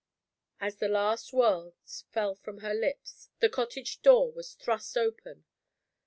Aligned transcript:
As 0.59 0.77
the 0.77 0.87
last 0.87 1.31
words 1.31 2.05
fell 2.09 2.33
from 2.33 2.61
her 2.61 2.73
lips 2.73 3.29
the 3.39 3.49
cottage 3.49 4.01
door 4.01 4.31
was 4.31 4.55
thrust 4.55 4.97
open. 4.97 5.45